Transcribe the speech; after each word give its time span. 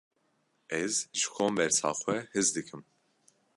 Ez 0.81 0.93
ji 1.17 1.25
kombersa 1.35 1.89
xwe 1.99 2.15
hez 2.33 2.47
dikim. 2.55 2.81